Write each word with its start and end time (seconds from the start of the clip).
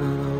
Um, 0.00 0.39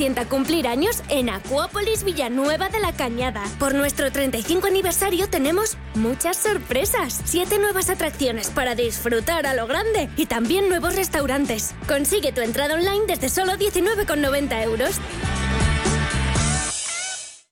Sienta 0.00 0.24
cumplir 0.24 0.66
años 0.66 1.02
en 1.10 1.28
Acuópolis 1.28 2.04
Villanueva 2.04 2.70
de 2.70 2.80
la 2.80 2.94
Cañada. 2.94 3.42
Por 3.58 3.74
nuestro 3.74 4.10
35 4.10 4.66
aniversario 4.66 5.28
tenemos 5.28 5.76
muchas 5.94 6.38
sorpresas. 6.38 7.20
Siete 7.26 7.58
nuevas 7.58 7.90
atracciones 7.90 8.48
para 8.48 8.74
disfrutar 8.74 9.44
a 9.46 9.52
lo 9.52 9.66
grande 9.66 10.08
y 10.16 10.24
también 10.24 10.70
nuevos 10.70 10.96
restaurantes. 10.96 11.74
Consigue 11.86 12.32
tu 12.32 12.40
entrada 12.40 12.76
online 12.76 13.04
desde 13.08 13.28
solo 13.28 13.58
19,90 13.58 14.62
euros. 14.64 14.98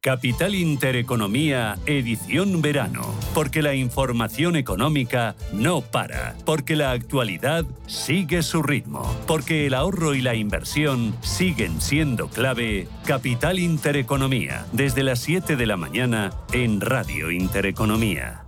Capital 0.00 0.54
Intereconomía, 0.54 1.76
edición 1.84 2.62
verano. 2.62 3.02
Porque 3.34 3.62
la 3.62 3.74
información 3.74 4.54
económica 4.54 5.34
no 5.52 5.80
para. 5.80 6.36
Porque 6.44 6.76
la 6.76 6.92
actualidad 6.92 7.64
sigue 7.86 8.42
su 8.42 8.62
ritmo. 8.62 9.02
Porque 9.26 9.66
el 9.66 9.74
ahorro 9.74 10.14
y 10.14 10.20
la 10.20 10.36
inversión 10.36 11.16
siguen 11.20 11.80
siendo 11.80 12.28
clave. 12.28 12.86
Capital 13.04 13.58
Intereconomía, 13.58 14.66
desde 14.72 15.02
las 15.02 15.18
7 15.18 15.56
de 15.56 15.66
la 15.66 15.76
mañana 15.76 16.30
en 16.52 16.80
Radio 16.80 17.32
Intereconomía. 17.32 18.47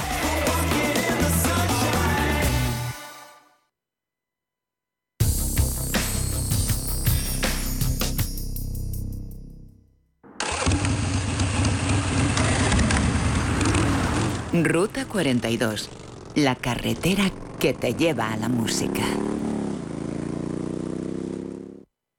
Ruta 14.63 15.07
42. 15.07 15.89
La 16.35 16.55
carretera 16.55 17.31
que 17.59 17.73
te 17.73 17.95
lleva 17.95 18.31
a 18.31 18.37
la 18.37 18.47
música. 18.47 19.01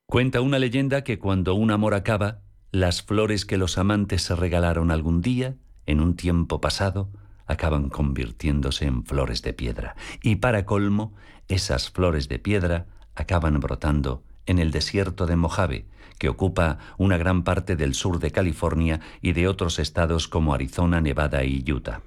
Cuenta 0.07 0.41
una 0.41 0.59
leyenda 0.59 1.05
que 1.05 1.21
cuando 1.21 1.55
un 1.55 1.71
amor 1.71 1.95
acaba, 1.95 2.41
las 2.73 3.03
flores 3.03 3.47
que 3.47 3.59
los 3.59 3.79
amantes 3.79 4.23
se 4.23 4.35
regalaron 4.35 4.91
algún 4.91 5.21
día, 5.21 5.55
en 5.87 6.01
un 6.01 6.17
tiempo 6.17 6.61
pasado, 6.61 7.11
acaban 7.47 7.91
convirtiéndose 7.91 8.87
en 8.87 9.05
flores 9.05 9.43
de 9.43 9.53
piedra. 9.53 9.95
Y 10.21 10.37
para 10.37 10.65
colmo, 10.65 11.15
esas 11.47 11.91
flores 11.91 12.29
de 12.29 12.41
piedra 12.41 12.87
acaban 13.15 13.61
brotando 13.61 14.25
en 14.47 14.59
el 14.59 14.73
desierto 14.73 15.27
de 15.27 15.37
Mojave, 15.37 15.87
que 16.19 16.29
ocupa 16.29 16.79
una 16.99 17.19
gran 17.19 17.45
parte 17.45 17.77
del 17.77 17.95
sur 17.95 18.19
de 18.19 18.33
California 18.33 18.99
y 19.21 19.33
de 19.33 19.47
otros 19.47 19.79
estados 19.79 20.27
como 20.27 20.55
Arizona, 20.55 21.01
Nevada 21.01 21.45
y 21.45 21.63
Utah. 21.71 22.03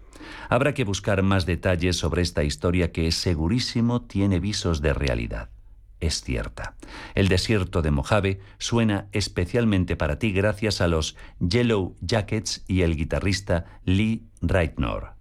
Habrá 0.49 0.73
que 0.73 0.83
buscar 0.83 1.23
más 1.23 1.45
detalles 1.45 1.97
sobre 1.97 2.21
esta 2.21 2.43
historia 2.43 2.91
que 2.91 3.11
segurísimo 3.11 4.01
tiene 4.01 4.39
visos 4.39 4.81
de 4.81 4.93
realidad. 4.93 5.49
Es 5.99 6.21
cierta. 6.21 6.75
El 7.15 7.29
desierto 7.29 7.81
de 7.81 7.91
Mojave 7.91 8.39
suena 8.57 9.07
especialmente 9.11 9.95
para 9.95 10.19
ti 10.19 10.31
gracias 10.31 10.81
a 10.81 10.87
los 10.87 11.15
Yellow 11.39 11.95
Jackets 12.01 12.63
y 12.67 12.81
el 12.81 12.95
guitarrista 12.95 13.65
Lee 13.85 14.27
Reitnor. 14.41 15.14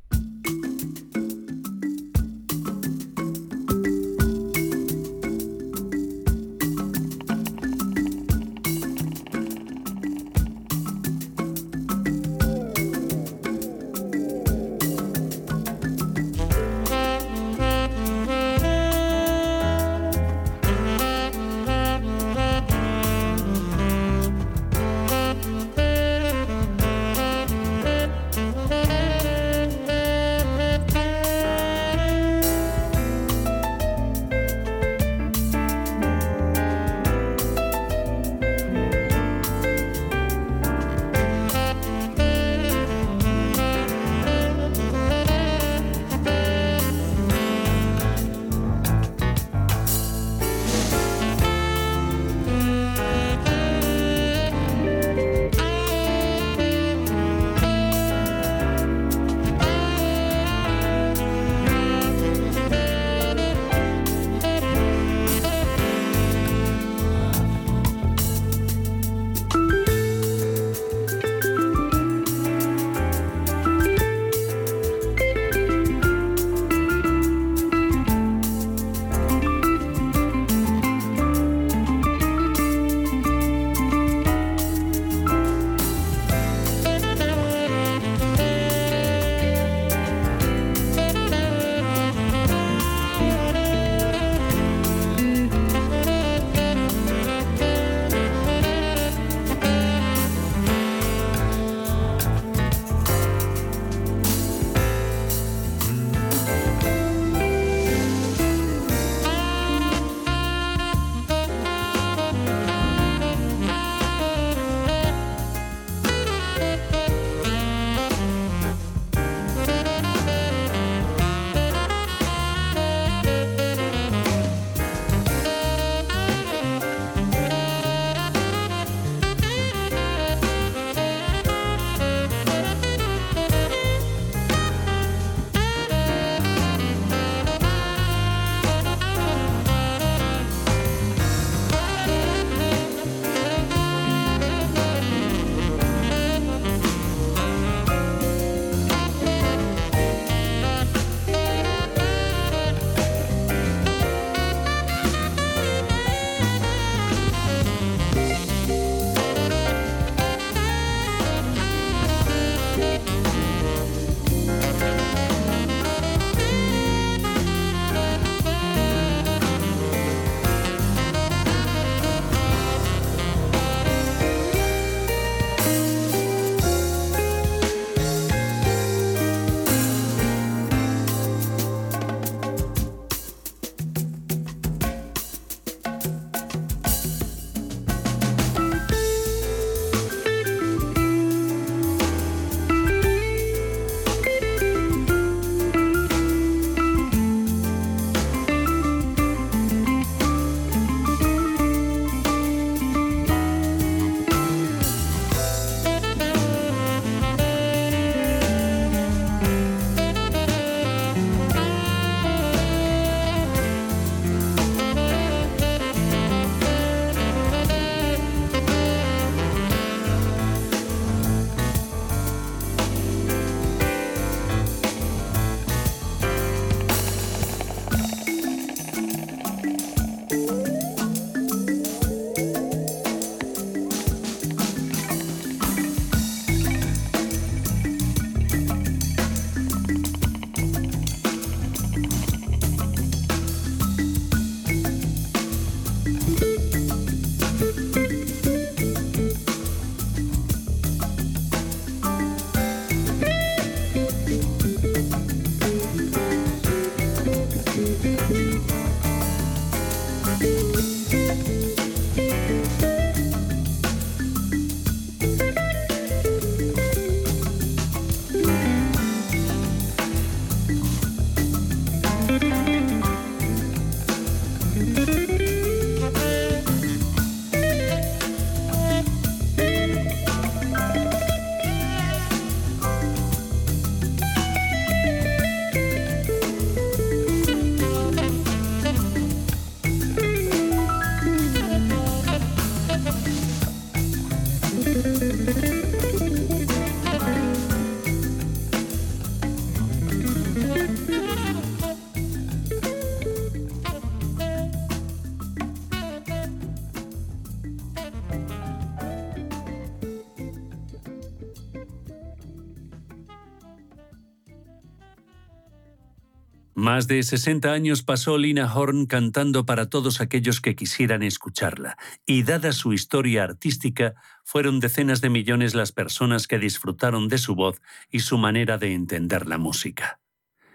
Más 316.94 317.08
de 317.08 317.20
60 317.24 317.72
años 317.72 318.04
pasó 318.04 318.38
Lina 318.38 318.72
Horn 318.72 319.06
cantando 319.06 319.66
para 319.66 319.90
todos 319.90 320.20
aquellos 320.20 320.60
que 320.60 320.76
quisieran 320.76 321.24
escucharla, 321.24 321.96
y 322.24 322.44
dada 322.44 322.70
su 322.70 322.92
historia 322.92 323.42
artística, 323.42 324.14
fueron 324.44 324.78
decenas 324.78 325.20
de 325.20 325.28
millones 325.28 325.74
las 325.74 325.90
personas 325.90 326.46
que 326.46 326.60
disfrutaron 326.60 327.26
de 327.26 327.38
su 327.38 327.56
voz 327.56 327.82
y 328.12 328.20
su 328.20 328.38
manera 328.38 328.78
de 328.78 328.94
entender 328.94 329.48
la 329.48 329.58
música. 329.58 330.20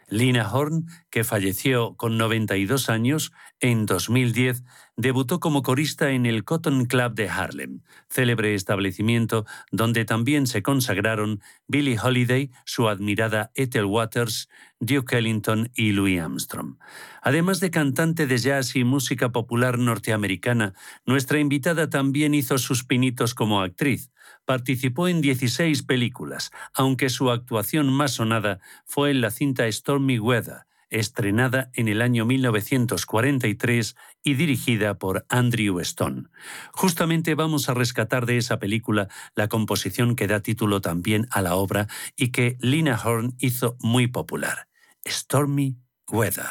Lina 0.09 0.51
Horn, 0.51 0.87
que 1.11 1.23
falleció 1.23 1.95
con 1.95 2.17
92 2.17 2.89
años, 2.89 3.31
en 3.59 3.85
2010 3.85 4.63
debutó 4.97 5.39
como 5.39 5.61
corista 5.61 6.11
en 6.11 6.25
el 6.25 6.43
Cotton 6.43 6.85
Club 6.85 7.13
de 7.13 7.29
Harlem, 7.29 7.81
célebre 8.09 8.55
establecimiento 8.55 9.45
donde 9.71 10.05
también 10.05 10.47
se 10.47 10.63
consagraron 10.63 11.41
Billie 11.67 11.97
Holiday, 11.97 12.49
su 12.65 12.89
admirada 12.89 13.51
Ethel 13.53 13.85
Waters, 13.85 14.49
Duke 14.79 15.17
Ellington 15.17 15.71
y 15.75 15.91
Louis 15.91 16.19
Armstrong. 16.19 16.77
Además 17.21 17.59
de 17.59 17.69
cantante 17.69 18.27
de 18.27 18.37
jazz 18.37 18.75
y 18.75 18.83
música 18.83 19.31
popular 19.31 19.77
norteamericana, 19.77 20.73
nuestra 21.05 21.39
invitada 21.39 21.89
también 21.89 22.33
hizo 22.33 22.57
sus 22.57 22.83
pinitos 22.83 23.33
como 23.33 23.61
actriz. 23.61 24.11
Participó 24.45 25.07
en 25.07 25.21
16 25.21 25.83
películas, 25.83 26.51
aunque 26.73 27.09
su 27.09 27.29
actuación 27.29 27.91
más 27.91 28.11
sonada 28.11 28.59
fue 28.85 29.11
en 29.11 29.21
la 29.21 29.31
cinta 29.31 29.69
Stormy 29.71 30.17
Weather, 30.17 30.65
estrenada 30.89 31.69
en 31.73 31.87
el 31.87 32.01
año 32.01 32.25
1943 32.25 33.95
y 34.23 34.33
dirigida 34.33 34.97
por 34.97 35.25
Andrew 35.29 35.79
Stone. 35.79 36.23
Justamente 36.71 37.35
vamos 37.35 37.69
a 37.69 37.73
rescatar 37.73 38.25
de 38.25 38.37
esa 38.37 38.59
película 38.59 39.07
la 39.35 39.47
composición 39.47 40.15
que 40.15 40.27
da 40.27 40.41
título 40.41 40.81
también 40.81 41.27
a 41.31 41.41
la 41.41 41.55
obra 41.55 41.87
y 42.15 42.29
que 42.29 42.57
Lina 42.59 42.99
Horn 43.03 43.35
hizo 43.39 43.77
muy 43.81 44.07
popular, 44.07 44.68
stormy 45.09 45.75
weather. 46.11 46.49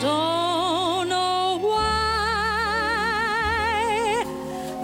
Don't 0.00 1.08
know 1.08 1.58
why 1.60 1.84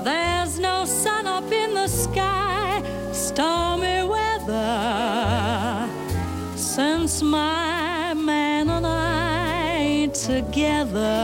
there's 0.05 0.59
no 0.59 0.85
sun 0.85 1.27
up 1.27 1.51
in 1.53 1.75
the 1.75 1.89
sky, 1.89 2.83
stormy 3.13 4.03
weather. 4.05 5.89
Since 6.57 7.23
my 7.23 8.15
man 8.15 8.71
and 8.71 8.87
I 8.87 10.07
together 10.13 11.19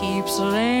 keeps 0.00 0.40
raining. 0.40 0.73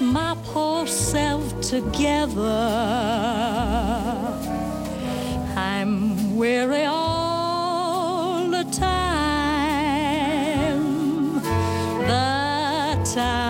My 0.00 0.34
poor 0.44 0.86
self 0.86 1.60
together. 1.60 2.40
I'm 5.56 6.36
weary 6.36 6.84
all 6.84 8.48
the 8.48 8.64
time, 8.64 9.94
the 12.06 12.98
time. 13.14 13.40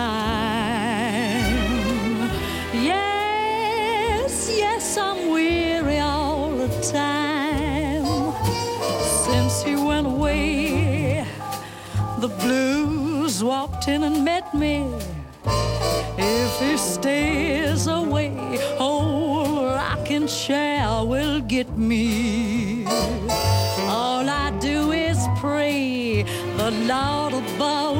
Yes, 2.73 4.49
yes, 4.53 4.97
I'm 4.97 5.29
weary 5.29 5.99
all 5.99 6.51
the 6.51 6.67
time. 6.91 8.33
Since 9.25 9.63
he 9.63 9.75
went 9.75 10.07
away, 10.07 11.25
the 12.19 12.27
blues 12.27 13.41
walked 13.41 13.87
in 13.87 14.03
and 14.03 14.25
met 14.25 14.40
stays 17.01 17.87
away, 17.87 18.31
oh, 18.79 19.65
rocking 19.73 20.27
chair 20.27 21.03
will 21.03 21.41
get 21.41 21.67
me. 21.75 22.85
All 23.89 24.29
I 24.29 24.51
do 24.59 24.91
is 24.91 25.17
pray 25.39 26.21
the 26.57 26.69
Lord 26.91 27.33
above 27.33 27.90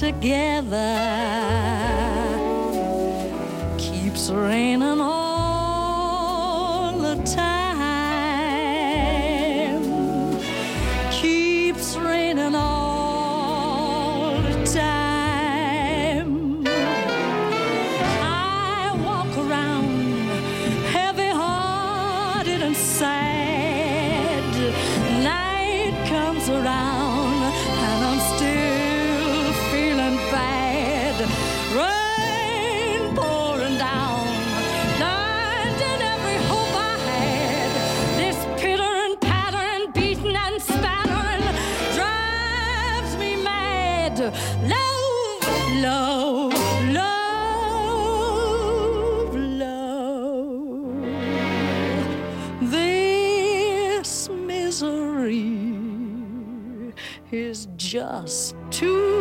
together 0.00 0.68
just 57.88 58.54
too 58.70 59.17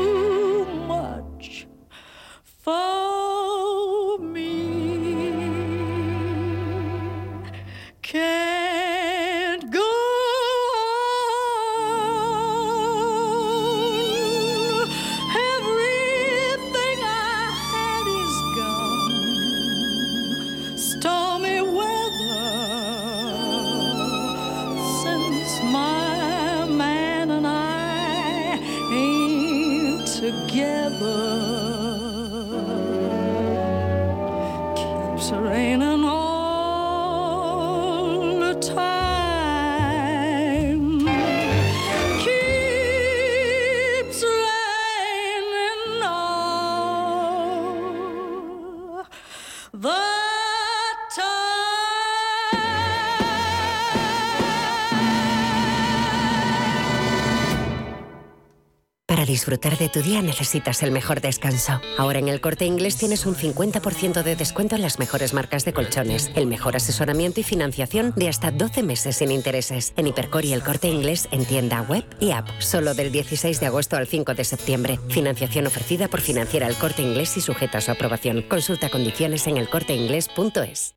Para 59.18 59.26
disfrutar 59.26 59.76
de 59.80 59.90
tu 59.90 60.04
día 60.04 60.22
necesitas 60.22 60.84
el 60.84 60.92
mejor 60.92 61.22
descanso. 61.22 61.82
Ahora 61.98 62.20
en 62.20 62.28
el 62.28 62.40
corte 62.40 62.66
inglés 62.66 62.98
tienes 62.98 63.26
un 63.26 63.34
50% 63.34 64.22
de 64.22 64.36
descuento 64.36 64.76
en 64.76 64.84
las 64.84 65.00
mejores 65.00 65.34
marcas 65.34 65.66
de 65.66 65.74
colchones, 65.74 66.30
el 66.36 66.46
mejor 66.46 66.76
asesoramiento 66.76 67.40
y 67.40 67.44
financiación 67.44 68.14
de 68.16 68.30
hasta 68.30 68.52
12 68.52 68.84
meses 68.84 69.16
sin 69.16 69.32
intereses. 69.32 69.94
En 69.98 70.06
Hipercor 70.06 70.46
y 70.46 70.54
el 70.54 70.62
corte 70.62 70.88
inglés 70.88 71.28
en 71.32 71.46
tienda 71.46 71.82
web 71.82 72.06
y 72.20 72.30
app. 72.30 72.48
Solo 72.60 72.94
del 72.94 73.12
16 73.12 73.60
de 73.60 73.66
agosto 73.66 73.98
al 73.98 74.06
5 74.06 74.36
de 74.36 74.44
septiembre. 74.44 75.00
Financiación 75.10 75.66
ofrecida 75.66 76.08
por 76.10 76.22
Financiera 76.22 76.68
el 76.68 76.76
corte 76.76 77.02
inglés 77.02 77.36
y 77.38 77.42
sujeta 77.42 77.80
a 77.80 77.82
su 77.82 77.90
aprobación. 77.90 78.44
Consulta 78.44 78.90
condiciones 78.90 79.48
en 79.48 79.58
elcorteinglés.es. 79.58 80.94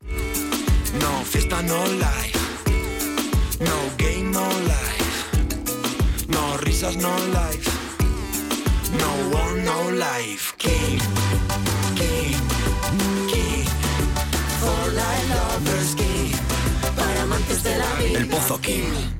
No 1.01 1.25
fiesta, 1.25 1.63
no 1.63 1.87
life. 1.87 2.39
No 3.61 3.77
game, 3.97 4.25
no 4.25 4.47
life. 4.61 6.27
No 6.29 6.59
risas, 6.59 6.99
no 6.99 7.17
life. 7.29 7.70
No 8.99 9.39
one, 9.39 9.65
no 9.65 9.91
life. 9.91 10.55
King, 10.59 10.99
king, 11.95 12.37
king. 13.29 13.65
For 14.61 14.93
life 14.93 15.29
lovers, 15.35 15.95
king. 15.95 16.33
Para 16.97 17.23
amantes 17.23 17.63
de 17.63 17.79
la 17.79 17.95
vida. 17.95 18.19
El 18.19 18.29
Pozo 18.29 18.61
King. 18.61 19.20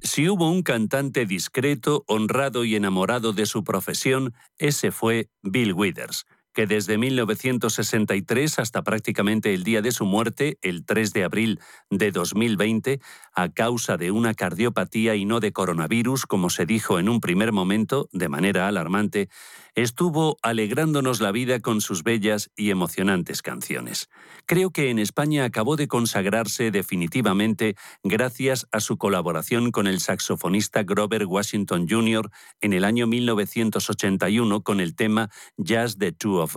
Si 0.00 0.28
hubo 0.28 0.48
un 0.50 0.62
cantante 0.62 1.26
discreto, 1.26 2.04
honrado 2.06 2.64
y 2.64 2.76
enamorado 2.76 3.32
de 3.32 3.46
su 3.46 3.64
profesión, 3.64 4.32
ese 4.56 4.92
fue 4.92 5.28
Bill 5.42 5.72
Withers, 5.72 6.24
que 6.58 6.66
desde 6.66 6.98
1963 6.98 8.58
hasta 8.58 8.82
prácticamente 8.82 9.54
el 9.54 9.62
día 9.62 9.80
de 9.80 9.92
su 9.92 10.04
muerte, 10.06 10.58
el 10.60 10.84
3 10.84 11.12
de 11.12 11.22
abril 11.22 11.60
de 11.88 12.10
2020, 12.10 12.98
a 13.32 13.48
causa 13.50 13.96
de 13.96 14.10
una 14.10 14.34
cardiopatía 14.34 15.14
y 15.14 15.24
no 15.24 15.38
de 15.38 15.52
coronavirus, 15.52 16.26
como 16.26 16.50
se 16.50 16.66
dijo 16.66 16.98
en 16.98 17.08
un 17.08 17.20
primer 17.20 17.52
momento, 17.52 18.08
de 18.10 18.28
manera 18.28 18.66
alarmante, 18.66 19.28
estuvo 19.76 20.36
alegrándonos 20.42 21.20
la 21.20 21.30
vida 21.30 21.60
con 21.60 21.80
sus 21.80 22.02
bellas 22.02 22.50
y 22.56 22.70
emocionantes 22.70 23.40
canciones. 23.40 24.08
Creo 24.44 24.70
que 24.72 24.90
en 24.90 24.98
España 24.98 25.44
acabó 25.44 25.76
de 25.76 25.86
consagrarse 25.86 26.72
definitivamente 26.72 27.76
gracias 28.02 28.66
a 28.72 28.80
su 28.80 28.98
colaboración 28.98 29.70
con 29.70 29.86
el 29.86 30.00
saxofonista 30.00 30.82
Grover 30.82 31.26
Washington 31.26 31.86
Jr. 31.88 32.28
en 32.60 32.72
el 32.72 32.84
año 32.84 33.06
1981 33.06 34.62
con 34.62 34.80
el 34.80 34.96
tema 34.96 35.30
Just 35.56 36.00
the 36.00 36.10
Two 36.10 36.42
of 36.42 36.47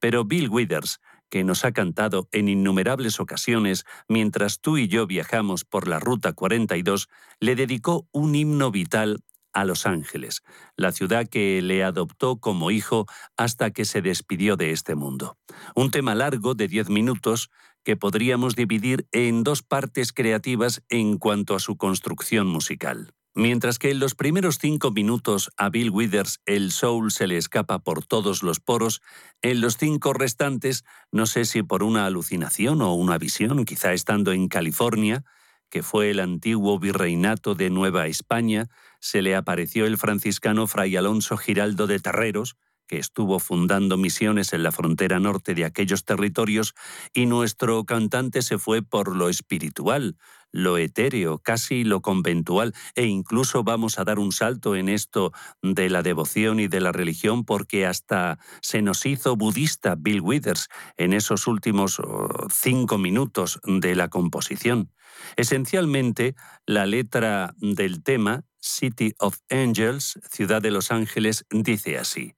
Pero 0.00 0.24
Bill 0.24 0.48
Withers, 0.48 1.00
que 1.28 1.44
nos 1.44 1.64
ha 1.64 1.72
cantado 1.72 2.28
en 2.32 2.48
innumerables 2.48 3.20
ocasiones 3.20 3.84
mientras 4.08 4.60
tú 4.60 4.78
y 4.78 4.88
yo 4.88 5.06
viajamos 5.06 5.64
por 5.64 5.88
la 5.88 6.00
Ruta 6.00 6.32
42, 6.32 7.08
le 7.40 7.54
dedicó 7.54 8.08
un 8.12 8.34
himno 8.34 8.70
vital 8.70 9.20
a 9.52 9.64
Los 9.64 9.86
Ángeles, 9.86 10.42
la 10.76 10.92
ciudad 10.92 11.26
que 11.26 11.60
le 11.62 11.82
adoptó 11.82 12.38
como 12.38 12.70
hijo 12.70 13.06
hasta 13.36 13.70
que 13.70 13.84
se 13.84 14.02
despidió 14.02 14.56
de 14.56 14.70
este 14.72 14.94
mundo. 14.94 15.36
Un 15.74 15.90
tema 15.90 16.14
largo 16.14 16.54
de 16.54 16.68
10 16.68 16.90
minutos 16.90 17.50
que 17.82 17.96
podríamos 17.96 18.54
dividir 18.54 19.06
en 19.12 19.44
dos 19.44 19.62
partes 19.62 20.12
creativas 20.12 20.82
en 20.88 21.18
cuanto 21.18 21.54
a 21.54 21.60
su 21.60 21.76
construcción 21.76 22.46
musical. 22.46 23.14
Mientras 23.38 23.78
que 23.78 23.92
en 23.92 24.00
los 24.00 24.16
primeros 24.16 24.58
cinco 24.58 24.90
minutos 24.90 25.52
a 25.56 25.68
Bill 25.68 25.90
Withers 25.90 26.40
el 26.44 26.72
soul 26.72 27.12
se 27.12 27.28
le 27.28 27.36
escapa 27.36 27.78
por 27.78 28.04
todos 28.04 28.42
los 28.42 28.58
poros, 28.58 29.00
en 29.42 29.60
los 29.60 29.76
cinco 29.76 30.12
restantes, 30.12 30.82
no 31.12 31.24
sé 31.24 31.44
si 31.44 31.62
por 31.62 31.84
una 31.84 32.04
alucinación 32.04 32.82
o 32.82 32.94
una 32.94 33.16
visión, 33.16 33.64
quizá 33.64 33.92
estando 33.92 34.32
en 34.32 34.48
California, 34.48 35.22
que 35.70 35.84
fue 35.84 36.10
el 36.10 36.18
antiguo 36.18 36.80
virreinato 36.80 37.54
de 37.54 37.70
Nueva 37.70 38.08
España, 38.08 38.66
se 38.98 39.22
le 39.22 39.36
apareció 39.36 39.86
el 39.86 39.98
franciscano 39.98 40.66
Fray 40.66 40.96
Alonso 40.96 41.36
Giraldo 41.36 41.86
de 41.86 42.00
Terreros, 42.00 42.56
que 42.88 42.98
estuvo 42.98 43.38
fundando 43.38 43.96
misiones 43.98 44.52
en 44.52 44.64
la 44.64 44.72
frontera 44.72 45.20
norte 45.20 45.54
de 45.54 45.64
aquellos 45.64 46.04
territorios, 46.04 46.74
y 47.12 47.26
nuestro 47.26 47.84
cantante 47.84 48.42
se 48.42 48.58
fue 48.58 48.82
por 48.82 49.14
lo 49.14 49.28
espiritual, 49.28 50.16
lo 50.52 50.78
etéreo, 50.78 51.38
casi 51.38 51.84
lo 51.84 52.00
conventual, 52.00 52.74
e 52.94 53.06
incluso 53.06 53.64
vamos 53.64 53.98
a 53.98 54.04
dar 54.04 54.18
un 54.18 54.32
salto 54.32 54.76
en 54.76 54.88
esto 54.88 55.32
de 55.62 55.90
la 55.90 56.02
devoción 56.02 56.60
y 56.60 56.68
de 56.68 56.80
la 56.80 56.92
religión, 56.92 57.44
porque 57.44 57.86
hasta 57.86 58.38
se 58.60 58.82
nos 58.82 59.04
hizo 59.06 59.36
budista 59.36 59.94
Bill 59.96 60.20
Withers 60.20 60.68
en 60.96 61.12
esos 61.12 61.46
últimos 61.46 61.98
oh, 62.00 62.48
cinco 62.50 62.98
minutos 62.98 63.60
de 63.64 63.94
la 63.94 64.08
composición. 64.08 64.92
Esencialmente, 65.36 66.34
la 66.66 66.86
letra 66.86 67.54
del 67.58 68.02
tema, 68.02 68.44
City 68.60 69.14
of 69.18 69.38
Angels, 69.50 70.18
Ciudad 70.30 70.62
de 70.62 70.70
los 70.70 70.90
Ángeles, 70.90 71.44
dice 71.50 71.98
así. 71.98 72.34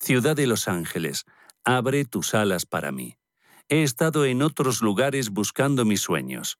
Ciudad 0.00 0.36
de 0.36 0.46
los 0.46 0.68
Ángeles, 0.68 1.24
abre 1.64 2.04
tus 2.04 2.34
alas 2.34 2.66
para 2.66 2.92
mí. 2.92 3.16
He 3.68 3.82
estado 3.82 4.24
en 4.24 4.42
otros 4.42 4.80
lugares 4.80 5.30
buscando 5.30 5.84
mis 5.84 6.00
sueños. 6.00 6.58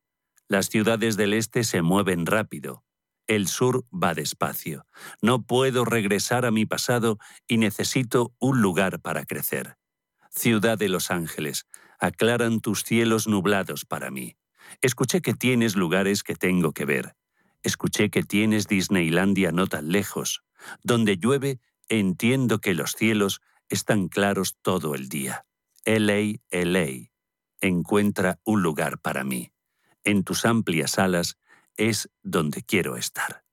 Las 0.49 0.71
ciudades 0.71 1.19
del 1.19 1.35
este 1.35 1.63
se 1.63 1.83
mueven 1.83 2.25
rápido. 2.25 2.83
El 3.27 3.49
sur 3.49 3.85
va 3.93 4.15
despacio. 4.15 4.87
No 5.21 5.43
puedo 5.43 5.85
regresar 5.85 6.47
a 6.47 6.51
mi 6.51 6.65
pasado 6.65 7.19
y 7.47 7.59
necesito 7.59 8.35
un 8.39 8.63
lugar 8.63 9.01
para 9.01 9.27
crecer. 9.27 9.77
Ciudad 10.31 10.79
de 10.79 10.89
los 10.89 11.11
Ángeles, 11.11 11.67
aclaran 12.01 12.61
tus 12.61 12.83
cielos 12.83 13.29
nublados 13.29 13.85
para 13.85 14.11
mí. 14.11 14.39
Escuché 14.81 15.21
que 15.21 15.35
tienes 15.35 15.77
lugares 15.77 16.23
que 16.23 16.35
tengo 16.35 16.73
que 16.73 16.87
ver. 16.87 17.15
Escuché 17.63 18.09
que 18.09 18.23
tienes 18.23 18.67
Disneylandia 18.67 19.53
no 19.53 19.67
tan 19.67 19.93
lejos. 19.93 20.43
Donde 20.83 21.19
llueve, 21.19 21.61
entiendo 21.91 22.61
que 22.61 22.73
los 22.73 22.93
cielos 22.93 23.43
están 23.69 24.09
claros 24.09 24.57
todo 24.63 24.95
el 24.95 25.11
día. 25.11 25.45
LA, 25.85 26.41
LA, 26.51 27.11
encuentra 27.61 28.41
un 28.45 28.63
lugar 28.63 28.99
para 28.99 29.25
mí. 29.25 29.53
En 30.09 30.25
tus 30.25 30.47
amplias 30.47 30.99
alas 30.99 31.37
es 31.77 32.09
donde 32.23 32.63
quiero 32.63 32.97
estar. 32.97 33.45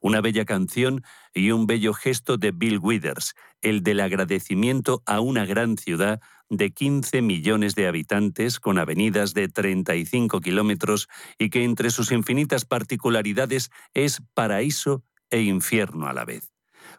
Una 0.00 0.20
bella 0.20 0.44
canción 0.44 1.04
y 1.32 1.52
un 1.52 1.68
bello 1.68 1.94
gesto 1.94 2.38
de 2.38 2.50
Bill 2.50 2.80
Withers, 2.82 3.36
el 3.60 3.84
del 3.84 4.00
agradecimiento 4.00 5.04
a 5.06 5.20
una 5.20 5.46
gran 5.46 5.78
ciudad 5.78 6.20
de 6.48 6.72
15 6.72 7.22
millones 7.22 7.76
de 7.76 7.86
habitantes 7.86 8.58
con 8.58 8.78
avenidas 8.78 9.32
de 9.32 9.46
35 9.46 10.40
kilómetros 10.40 11.08
y 11.38 11.50
que 11.50 11.62
entre 11.62 11.90
sus 11.90 12.10
infinitas 12.10 12.64
particularidades 12.64 13.70
es 13.94 14.22
paraíso 14.34 15.04
e 15.30 15.42
infierno 15.42 16.08
a 16.08 16.14
la 16.14 16.24
vez. 16.24 16.52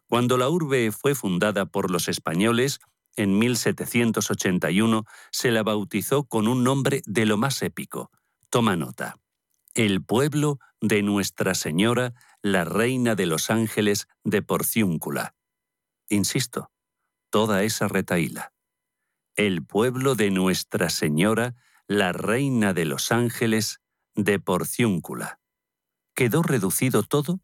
Cuando 0.07 0.37
la 0.37 0.47
urbe 0.47 0.93
fue 0.93 1.13
fundada 1.13 1.65
por 1.65 1.91
los 1.91 2.07
españoles, 2.07 2.79
en 3.17 3.37
1781 3.37 5.03
se 5.29 5.51
la 5.51 5.61
bautizó 5.61 6.23
con 6.23 6.47
un 6.47 6.63
nombre 6.63 7.01
de 7.05 7.25
lo 7.25 7.35
más 7.35 7.61
épico. 7.63 8.09
Toma 8.53 8.75
nota. 8.75 9.17
El 9.73 10.03
pueblo 10.03 10.59
de 10.79 11.01
Nuestra 11.01 11.55
Señora, 11.55 12.13
la 12.43 12.65
Reina 12.65 13.15
de 13.15 13.25
los 13.25 13.49
Ángeles 13.49 14.07
de 14.23 14.43
Porciúncula. 14.43 15.33
Insisto, 16.07 16.69
toda 17.31 17.63
esa 17.63 17.87
retaíla 17.87 18.53
el 19.35 19.65
pueblo 19.65 20.13
de 20.13 20.29
Nuestra 20.29 20.91
Señora, 20.91 21.55
la 21.87 22.11
Reina 22.13 22.75
de 22.75 22.85
los 22.85 23.11
Ángeles, 23.11 23.81
de 24.13 24.37
Porciúncula. 24.37 25.39
Quedó 26.13 26.43
reducido 26.43 27.01
todo 27.01 27.39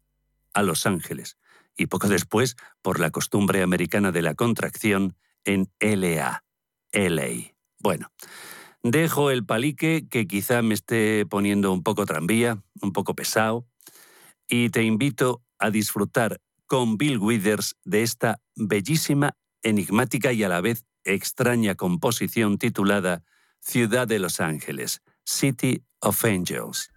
a 0.54 0.62
Los 0.62 0.86
Ángeles, 0.86 1.38
y 1.76 1.86
poco 1.86 2.06
después, 2.06 2.56
por 2.82 3.00
la 3.00 3.10
costumbre 3.10 3.64
americana 3.64 4.12
de 4.12 4.22
la 4.22 4.36
contracción, 4.36 5.16
en 5.44 5.72
LA, 5.80 6.44
LA. 6.92 7.52
Bueno, 7.80 8.12
Dejo 8.82 9.30
el 9.30 9.44
palique 9.44 10.08
que 10.08 10.26
quizá 10.26 10.62
me 10.62 10.74
esté 10.74 11.26
poniendo 11.26 11.72
un 11.72 11.82
poco 11.82 12.06
tranvía, 12.06 12.62
un 12.80 12.92
poco 12.92 13.14
pesado, 13.14 13.66
y 14.48 14.70
te 14.70 14.82
invito 14.82 15.42
a 15.58 15.70
disfrutar 15.70 16.40
con 16.66 16.96
Bill 16.96 17.18
Withers 17.18 17.76
de 17.84 18.02
esta 18.02 18.40
bellísima, 18.56 19.36
enigmática 19.62 20.32
y 20.32 20.44
a 20.44 20.48
la 20.48 20.62
vez 20.62 20.84
extraña 21.04 21.74
composición 21.74 22.56
titulada 22.56 23.22
Ciudad 23.60 24.08
de 24.08 24.18
Los 24.18 24.40
Ángeles, 24.40 25.02
City 25.24 25.82
of 26.00 26.24
Angels. 26.24 26.90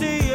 city 0.00 0.31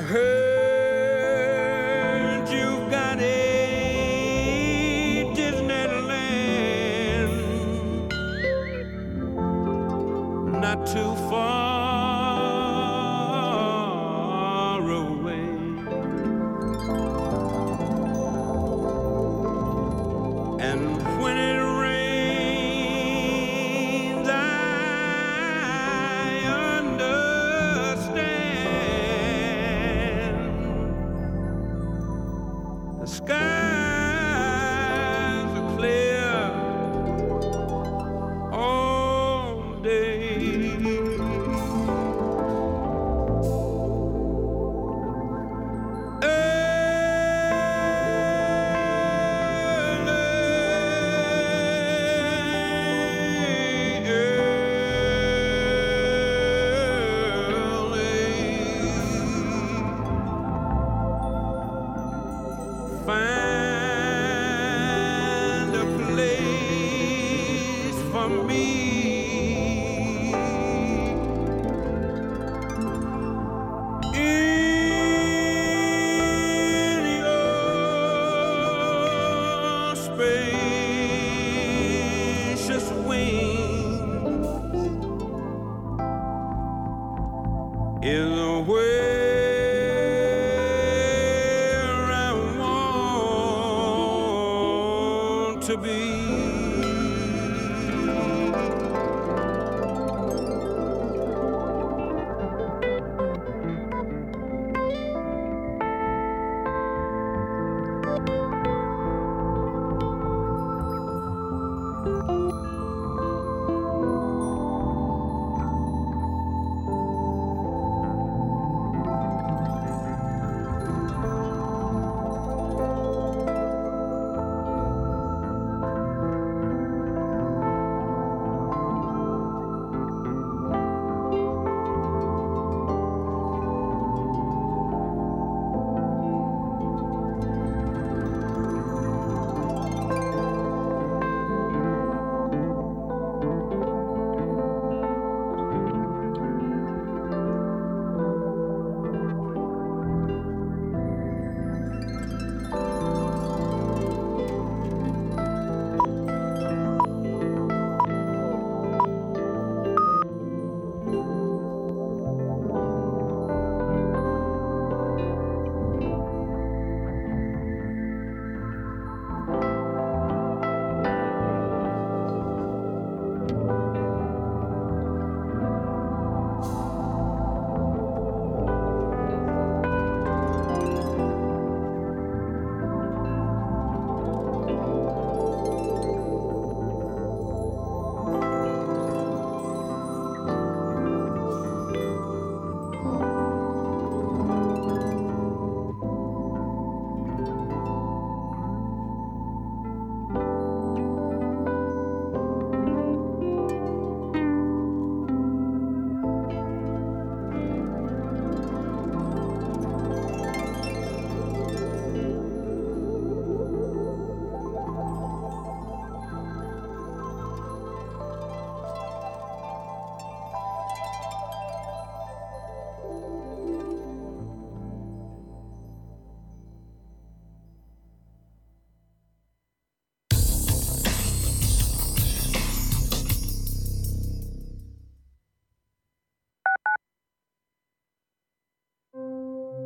I 0.00 0.02
heard 0.02 0.39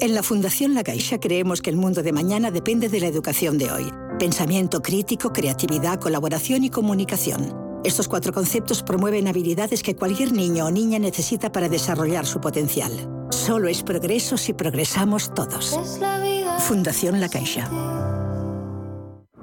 En 0.04 0.14
la 0.14 0.22
Fundación 0.22 0.74
La 0.74 0.84
Caixa 0.84 1.18
creemos 1.18 1.62
que 1.62 1.70
el 1.70 1.76
mundo 1.76 2.02
de 2.02 2.12
mañana 2.12 2.50
depende 2.50 2.90
de 2.90 3.00
la 3.00 3.06
educación 3.06 3.56
de 3.56 3.72
hoy. 3.72 3.90
Pensamiento 4.18 4.82
crítico, 4.82 5.32
creatividad, 5.32 5.98
colaboración 5.98 6.62
y 6.62 6.68
comunicación. 6.68 7.80
Estos 7.84 8.06
cuatro 8.06 8.30
conceptos 8.30 8.82
promueven 8.82 9.28
habilidades 9.28 9.82
que 9.82 9.96
cualquier 9.96 10.32
niño 10.32 10.66
o 10.66 10.70
niña 10.70 10.98
necesita 10.98 11.50
para 11.50 11.70
desarrollar 11.70 12.26
su 12.26 12.38
potencial. 12.38 12.92
Solo 13.30 13.66
es 13.66 13.82
progreso 13.82 14.36
si 14.36 14.52
progresamos 14.52 15.32
todos. 15.32 15.74
Fundación 16.58 17.18
La 17.18 17.30
Caixa. 17.30 17.70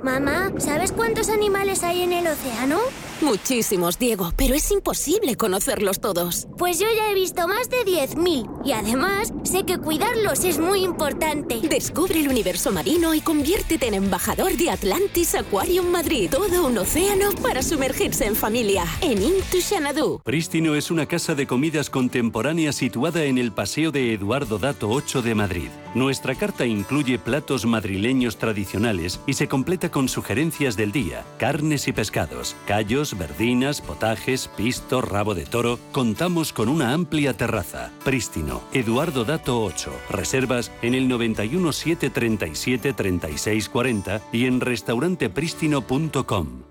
Mamá, 0.04 0.52
¿sabes 0.58 0.91
cuántos 0.91 1.30
animales 1.30 1.84
hay 1.84 2.02
en 2.02 2.13
el 2.13 2.26
océano? 2.26 2.80
Muchísimos, 3.21 4.00
Diego, 4.00 4.32
pero 4.36 4.56
es 4.56 4.71
imposible 4.71 5.36
conocerlos 5.36 6.00
todos. 6.00 6.47
Pues 6.58 6.80
yo 6.80 6.88
ya 6.95 7.12
he 7.12 7.13
visto 7.13 7.47
más 7.47 7.69
de 7.69 7.78
10.000 7.86 8.61
y 8.63 8.71
además 8.71 9.34
sé 9.43 9.63
que 9.63 9.78
cuidarlos 9.78 10.43
es 10.43 10.60
muy 10.60 10.84
importante. 10.84 11.60
Descubre 11.67 12.19
el 12.19 12.30
universo 12.30 12.71
marino 12.71 13.13
y 13.13 13.21
conviértete 13.21 13.88
en 13.88 13.95
embajador 13.95 14.54
de 14.54 14.71
Atlantis 14.71 15.36
Aquarium 15.36 15.88
Madrid. 15.91 16.30
Todo 16.30 16.67
un 16.67 16.78
océano 16.78 17.32
para 17.41 17.63
sumergirse 17.63 18.26
en 18.26 18.36
familia. 18.36 18.84
En 19.02 19.21
Into 19.21 19.58
Xanadu. 19.62 20.21
Prístino 20.24 20.76
es 20.76 20.91
una 20.91 21.06
casa 21.06 21.36
de 21.36 21.47
comidas 21.47 21.89
contemporánea 21.89 22.74
situada 22.74 23.24
en 23.24 23.38
el 23.38 23.52
Paseo 23.52 23.91
de 23.91 24.13
Eduardo 24.13 24.58
Dato 24.58 24.89
8 24.89 25.21
de 25.21 25.36
Madrid. 25.36 25.69
Nuestra 25.93 26.36
carta 26.36 26.65
incluye 26.65 27.19
platos 27.19 27.65
madrileños 27.65 28.38
tradicionales 28.38 29.19
y 29.28 29.34
se 29.34 29.47
completa 29.47 29.89
con 29.91 30.08
sugerencias 30.08 30.78
del 30.78 30.91
día, 30.91 31.26
carnes 31.38 31.88
y 31.88 31.91
pescados, 31.91 32.56
callos, 32.65 33.17
verdinas, 33.17 33.82
potajes, 33.82 34.50
pisto, 34.56 35.02
rabo 35.02 35.36
de 35.36 35.45
toro. 35.45 35.80
Contamos 35.91 36.54
con 36.54 36.69
una 36.69 36.93
amplia 36.93 37.36
terraza. 37.36 37.91
Prístino, 38.04 38.50
Eduardo 38.73 39.25
Dato 39.25 39.63
8. 39.63 39.91
Reservas 40.09 40.71
en 40.81 40.95
el 40.95 41.07
91 41.07 41.71
737 41.71 42.93
36 42.93 43.69
40 43.69 44.21
y 44.31 44.45
en 44.45 44.61
restauranteprístino.com. 44.61 46.70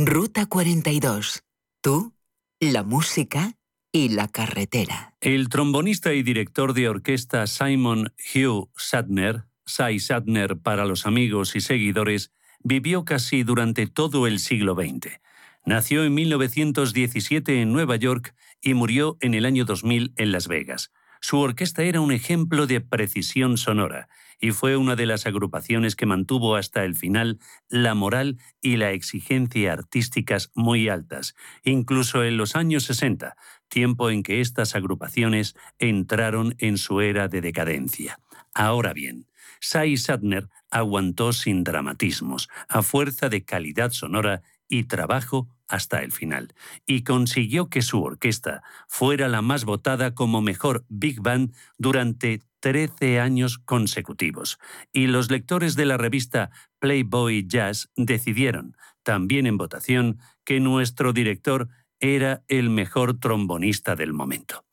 Ruta 0.00 0.46
42. 0.46 1.42
Tú, 1.82 2.14
la 2.60 2.84
música 2.84 3.54
y 3.90 4.10
la 4.10 4.28
carretera. 4.28 5.16
El 5.20 5.48
trombonista 5.48 6.14
y 6.14 6.22
director 6.22 6.72
de 6.72 6.88
orquesta 6.88 7.48
Simon 7.48 8.12
Hugh 8.32 8.70
Sadner, 8.76 9.46
Cy 9.66 9.98
Sadner 9.98 10.56
para 10.56 10.84
los 10.84 11.04
amigos 11.04 11.56
y 11.56 11.60
seguidores, 11.60 12.30
vivió 12.62 13.04
casi 13.04 13.42
durante 13.42 13.88
todo 13.88 14.28
el 14.28 14.38
siglo 14.38 14.76
XX. 14.76 15.18
Nació 15.66 16.04
en 16.04 16.14
1917 16.14 17.60
en 17.60 17.72
Nueva 17.72 17.96
York 17.96 18.36
y 18.62 18.74
murió 18.74 19.16
en 19.20 19.34
el 19.34 19.44
año 19.44 19.64
2000 19.64 20.12
en 20.14 20.30
Las 20.30 20.46
Vegas. 20.46 20.92
Su 21.20 21.38
orquesta 21.38 21.82
era 21.82 22.00
un 22.00 22.12
ejemplo 22.12 22.66
de 22.66 22.80
precisión 22.80 23.58
sonora 23.58 24.08
y 24.40 24.52
fue 24.52 24.76
una 24.76 24.94
de 24.96 25.06
las 25.06 25.26
agrupaciones 25.26 25.96
que 25.96 26.06
mantuvo 26.06 26.56
hasta 26.56 26.84
el 26.84 26.94
final 26.94 27.38
la 27.68 27.94
moral 27.94 28.38
y 28.60 28.76
la 28.76 28.92
exigencia 28.92 29.72
artísticas 29.72 30.50
muy 30.54 30.88
altas, 30.88 31.34
incluso 31.64 32.24
en 32.24 32.36
los 32.36 32.54
años 32.54 32.84
60, 32.84 33.36
tiempo 33.68 34.10
en 34.10 34.22
que 34.22 34.40
estas 34.40 34.74
agrupaciones 34.76 35.56
entraron 35.78 36.54
en 36.58 36.78
su 36.78 37.00
era 37.00 37.28
de 37.28 37.40
decadencia. 37.40 38.20
Ahora 38.54 38.92
bien, 38.92 39.26
Sai 39.60 39.96
Sadner 39.96 40.48
aguantó 40.70 41.32
sin 41.32 41.64
dramatismos, 41.64 42.48
a 42.68 42.82
fuerza 42.82 43.28
de 43.28 43.44
calidad 43.44 43.90
sonora 43.90 44.42
y 44.68 44.84
trabajo 44.84 45.48
hasta 45.66 46.02
el 46.02 46.12
final, 46.12 46.54
y 46.86 47.02
consiguió 47.02 47.68
que 47.68 47.82
su 47.82 48.02
orquesta 48.02 48.62
fuera 48.86 49.28
la 49.28 49.42
más 49.42 49.64
votada 49.64 50.14
como 50.14 50.40
mejor 50.40 50.84
Big 50.88 51.20
Band 51.20 51.54
durante 51.76 52.42
13 52.60 53.20
años 53.20 53.58
consecutivos, 53.58 54.58
y 54.92 55.06
los 55.06 55.30
lectores 55.30 55.76
de 55.76 55.84
la 55.86 55.96
revista 55.96 56.50
Playboy 56.78 57.46
Jazz 57.46 57.90
decidieron, 57.96 58.76
también 59.02 59.46
en 59.46 59.58
votación, 59.58 60.18
que 60.44 60.60
nuestro 60.60 61.12
director 61.12 61.68
era 62.00 62.42
el 62.48 62.70
mejor 62.70 63.18
trombonista 63.18 63.96
del 63.96 64.12
momento. 64.12 64.64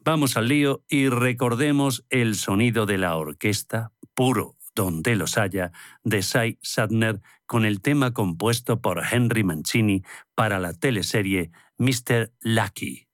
Vamos 0.00 0.36
al 0.36 0.48
lío 0.48 0.84
y 0.88 1.08
recordemos 1.08 2.04
el 2.10 2.36
sonido 2.36 2.86
de 2.86 2.98
la 2.98 3.16
orquesta, 3.16 3.92
puro 4.14 4.56
donde 4.76 5.16
los 5.16 5.38
haya, 5.38 5.72
de 6.04 6.22
Cy 6.22 6.58
Sadner 6.62 7.20
con 7.46 7.64
el 7.64 7.80
tema 7.80 8.12
compuesto 8.12 8.80
por 8.80 9.02
Henry 9.10 9.44
Mancini 9.44 10.02
para 10.34 10.58
la 10.58 10.72
teleserie 10.74 11.50
Mr. 11.78 12.32
Lucky. 12.40 13.06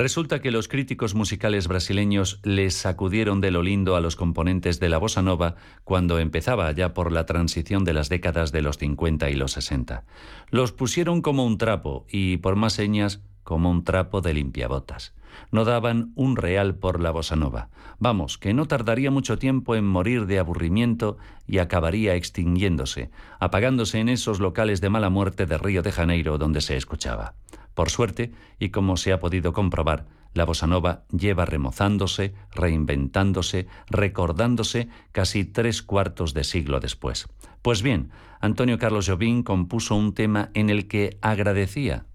Resulta 0.00 0.40
que 0.40 0.50
los 0.50 0.66
críticos 0.66 1.14
musicales 1.14 1.68
brasileños 1.68 2.40
les 2.42 2.72
sacudieron 2.72 3.42
de 3.42 3.50
lo 3.50 3.62
lindo 3.62 3.96
a 3.96 4.00
los 4.00 4.16
componentes 4.16 4.80
de 4.80 4.88
la 4.88 4.96
bossa 4.96 5.20
nova 5.20 5.56
cuando 5.84 6.18
empezaba 6.18 6.72
ya 6.72 6.94
por 6.94 7.12
la 7.12 7.26
transición 7.26 7.84
de 7.84 7.92
las 7.92 8.08
décadas 8.08 8.50
de 8.50 8.62
los 8.62 8.78
50 8.78 9.28
y 9.28 9.34
los 9.34 9.52
60. 9.52 10.04
Los 10.48 10.72
pusieron 10.72 11.20
como 11.20 11.44
un 11.44 11.58
trapo 11.58 12.06
y, 12.08 12.38
por 12.38 12.56
más 12.56 12.72
señas, 12.72 13.20
como 13.42 13.70
un 13.70 13.84
trapo 13.84 14.22
de 14.22 14.32
limpiabotas. 14.32 15.12
No 15.52 15.66
daban 15.66 16.12
un 16.14 16.36
real 16.36 16.76
por 16.76 16.98
la 16.98 17.10
bossa 17.10 17.36
nova. 17.36 17.68
Vamos, 17.98 18.38
que 18.38 18.54
no 18.54 18.64
tardaría 18.64 19.10
mucho 19.10 19.38
tiempo 19.38 19.76
en 19.76 19.84
morir 19.84 20.24
de 20.24 20.38
aburrimiento 20.38 21.18
y 21.46 21.58
acabaría 21.58 22.14
extinguiéndose, 22.14 23.10
apagándose 23.38 23.98
en 23.98 24.08
esos 24.08 24.40
locales 24.40 24.80
de 24.80 24.88
mala 24.88 25.10
muerte 25.10 25.44
de 25.44 25.58
Río 25.58 25.82
de 25.82 25.92
Janeiro 25.92 26.38
donde 26.38 26.62
se 26.62 26.78
escuchaba. 26.78 27.34
Por 27.74 27.90
suerte, 27.90 28.32
y 28.58 28.70
como 28.70 28.96
se 28.96 29.12
ha 29.12 29.20
podido 29.20 29.52
comprobar, 29.52 30.06
la 30.32 30.44
bossa 30.44 30.66
nova 30.66 31.04
lleva 31.10 31.44
remozándose, 31.44 32.34
reinventándose, 32.52 33.66
recordándose 33.88 34.88
casi 35.12 35.44
tres 35.44 35.82
cuartos 35.82 36.34
de 36.34 36.44
siglo 36.44 36.78
después. 36.78 37.26
Pues 37.62 37.82
bien, 37.82 38.10
Antonio 38.40 38.78
Carlos 38.78 39.08
Jobim 39.08 39.42
compuso 39.42 39.96
un 39.96 40.14
tema 40.14 40.50
en 40.54 40.70
el 40.70 40.86
que 40.86 41.18
agradecía, 41.20 42.06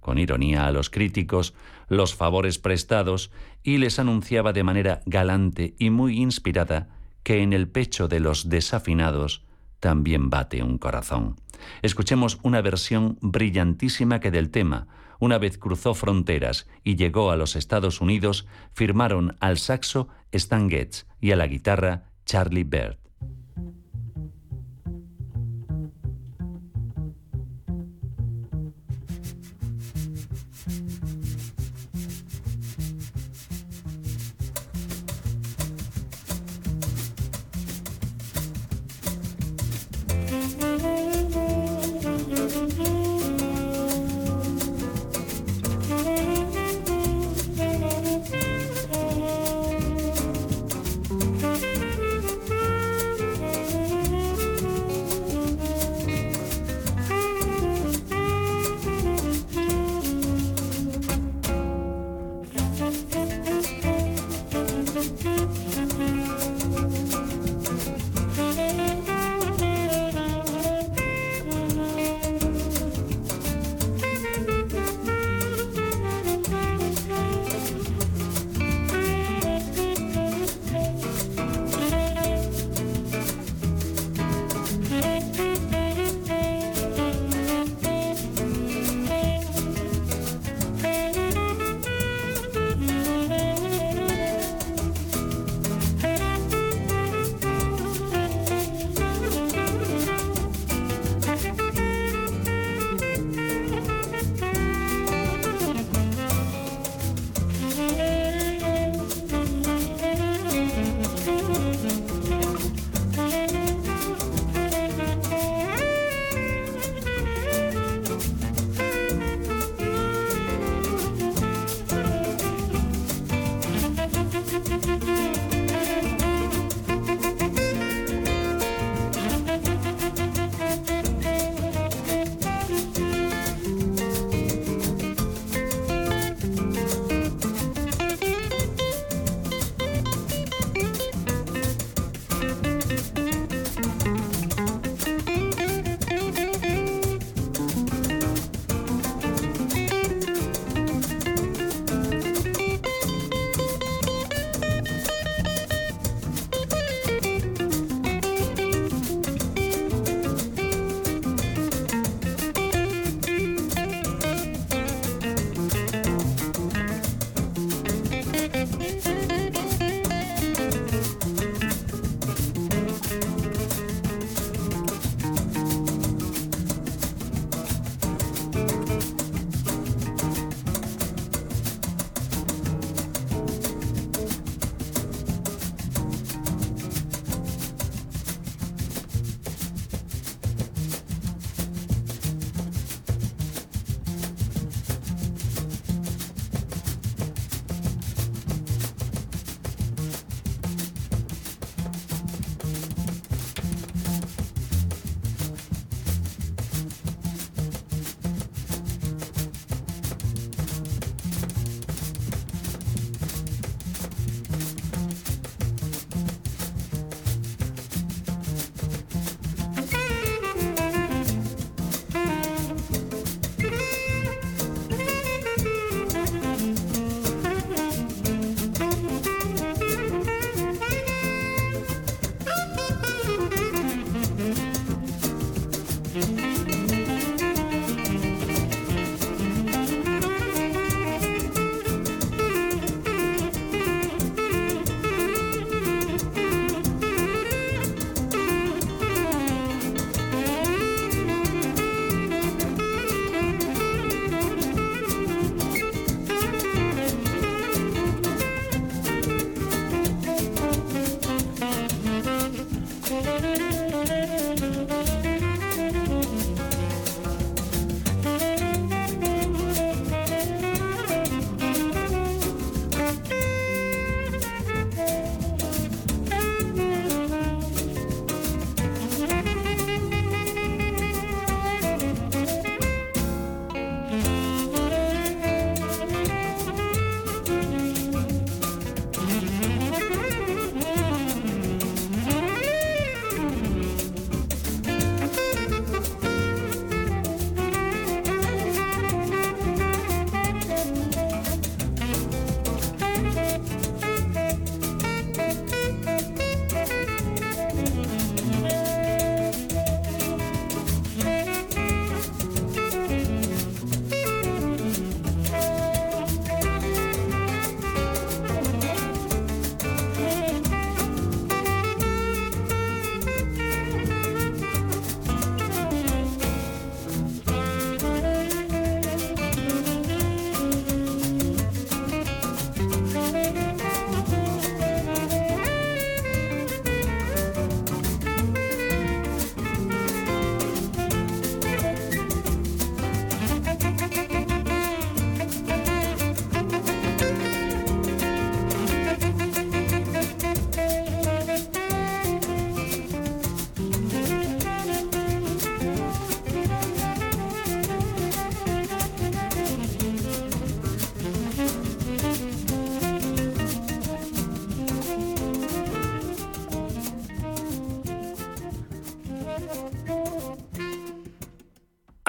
con 0.00 0.18
ironía 0.18 0.66
a 0.66 0.72
los 0.72 0.88
críticos, 0.88 1.54
los 1.88 2.14
favores 2.14 2.58
prestados 2.58 3.30
y 3.62 3.78
les 3.78 3.98
anunciaba 3.98 4.52
de 4.52 4.62
manera 4.62 5.00
galante 5.06 5.74
y 5.78 5.90
muy 5.90 6.20
inspirada 6.20 6.88
que 7.22 7.42
en 7.42 7.52
el 7.52 7.68
pecho 7.68 8.06
de 8.06 8.20
los 8.20 8.48
desafinados 8.48 9.42
también 9.80 10.30
bate 10.30 10.62
un 10.62 10.78
corazón. 10.78 11.36
Escuchemos 11.82 12.38
una 12.42 12.62
versión 12.62 13.18
brillantísima 13.20 14.20
que 14.20 14.30
del 14.30 14.50
tema, 14.50 14.86
una 15.24 15.38
vez 15.38 15.56
cruzó 15.56 15.94
fronteras 15.94 16.68
y 16.82 16.96
llegó 16.96 17.30
a 17.30 17.36
los 17.36 17.56
Estados 17.56 18.02
Unidos, 18.02 18.46
firmaron 18.74 19.36
al 19.40 19.58
saxo 19.58 20.08
Stan 20.32 20.68
Getz 20.68 21.06
y 21.18 21.32
a 21.32 21.36
la 21.36 21.46
guitarra 21.46 22.10
Charlie 22.26 22.64
Bird. 22.64 23.03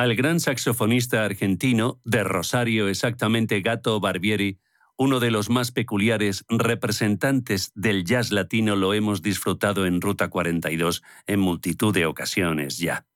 Al 0.06 0.16
gran 0.16 0.40
saxofonista 0.40 1.26
argentino, 1.26 2.00
de 2.06 2.24
Rosario 2.24 2.90
exactamente 2.90 3.62
Gato 3.62 4.00
Barbieri, 4.00 4.60
uno 4.98 5.20
de 5.20 5.32
los 5.32 5.50
más 5.50 5.72
peculiares 5.72 6.46
representantes 6.48 7.72
del 7.74 8.04
jazz 8.04 8.32
latino 8.32 8.76
lo 8.76 8.94
hemos 8.94 9.24
disfrutado 9.24 9.88
en 9.88 10.02
Ruta 10.02 10.28
42 10.28 11.02
en 11.26 11.40
multitud 11.40 11.92
de 11.92 12.06
ocasiones 12.06 12.78
ya. 12.78 13.08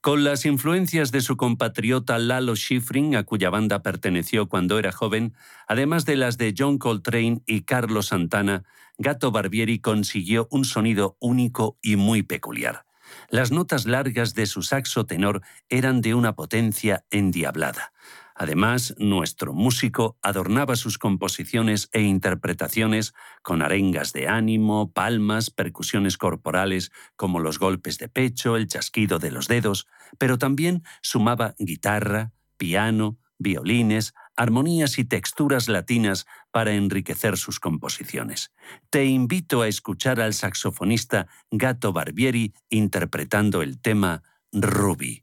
Con 0.00 0.24
las 0.24 0.44
influencias 0.44 1.12
de 1.12 1.20
su 1.20 1.36
compatriota 1.36 2.18
Lalo 2.18 2.56
Schifrin, 2.56 3.14
a 3.14 3.22
cuya 3.22 3.48
banda 3.50 3.82
perteneció 3.82 4.48
cuando 4.48 4.80
era 4.80 4.90
joven, 4.90 5.34
además 5.68 6.04
de 6.04 6.16
las 6.16 6.36
de 6.36 6.52
John 6.58 6.78
Coltrane 6.78 7.42
y 7.46 7.60
Carlos 7.62 8.06
Santana, 8.06 8.64
Gato 8.98 9.30
Barbieri 9.30 9.78
consiguió 9.78 10.48
un 10.50 10.64
sonido 10.64 11.16
único 11.20 11.78
y 11.80 11.94
muy 11.94 12.24
peculiar. 12.24 12.86
Las 13.28 13.50
notas 13.50 13.86
largas 13.86 14.34
de 14.34 14.46
su 14.46 14.62
saxo 14.62 15.06
tenor 15.06 15.42
eran 15.68 16.00
de 16.00 16.14
una 16.14 16.34
potencia 16.34 17.04
endiablada. 17.10 17.92
Además, 18.36 18.94
nuestro 18.98 19.52
músico 19.52 20.18
adornaba 20.20 20.74
sus 20.74 20.98
composiciones 20.98 21.88
e 21.92 22.00
interpretaciones 22.02 23.14
con 23.42 23.62
arengas 23.62 24.12
de 24.12 24.26
ánimo, 24.26 24.92
palmas, 24.92 25.50
percusiones 25.50 26.18
corporales 26.18 26.90
como 27.14 27.38
los 27.38 27.60
golpes 27.60 27.98
de 27.98 28.08
pecho, 28.08 28.56
el 28.56 28.66
chasquido 28.66 29.20
de 29.20 29.30
los 29.30 29.46
dedos, 29.46 29.86
pero 30.18 30.36
también 30.36 30.82
sumaba 31.00 31.54
guitarra, 31.58 32.32
piano, 32.56 33.18
violines, 33.44 34.14
armonías 34.34 34.98
y 34.98 35.04
texturas 35.04 35.68
latinas 35.68 36.26
para 36.50 36.72
enriquecer 36.72 37.36
sus 37.36 37.60
composiciones. 37.60 38.50
Te 38.90 39.04
invito 39.04 39.62
a 39.62 39.68
escuchar 39.68 40.20
al 40.20 40.34
saxofonista 40.34 41.28
Gato 41.52 41.92
Barbieri 41.92 42.52
interpretando 42.70 43.62
el 43.62 43.80
tema 43.80 44.24
Ruby. 44.50 45.22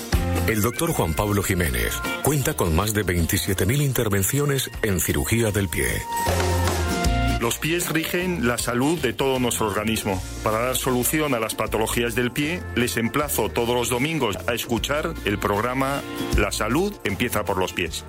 El 0.47 0.61
doctor 0.61 0.91
Juan 0.91 1.13
Pablo 1.13 1.43
Jiménez 1.43 1.93
cuenta 2.23 2.55
con 2.55 2.75
más 2.75 2.93
de 2.93 3.05
27.000 3.05 3.81
intervenciones 3.81 4.69
en 4.81 4.99
cirugía 4.99 5.51
del 5.51 5.69
pie. 5.69 5.87
Los 7.39 7.57
pies 7.57 7.89
rigen 7.89 8.47
la 8.47 8.57
salud 8.57 8.99
de 8.99 9.13
todo 9.13 9.39
nuestro 9.39 9.67
organismo. 9.67 10.21
Para 10.43 10.59
dar 10.59 10.75
solución 10.75 11.33
a 11.33 11.39
las 11.39 11.55
patologías 11.55 12.15
del 12.15 12.31
pie, 12.31 12.61
les 12.75 12.97
emplazo 12.97 13.49
todos 13.49 13.75
los 13.75 13.89
domingos 13.89 14.37
a 14.47 14.53
escuchar 14.53 15.13
el 15.25 15.39
programa 15.39 16.01
La 16.37 16.51
salud 16.51 16.93
empieza 17.03 17.43
por 17.43 17.57
los 17.57 17.73
pies. 17.73 18.03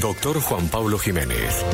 Doctor 0.00 0.40
Juan 0.40 0.68
Pablo 0.68 0.98
Jiménez. 0.98 1.64